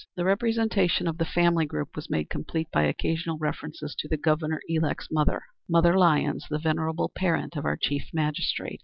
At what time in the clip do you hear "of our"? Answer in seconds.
7.55-7.77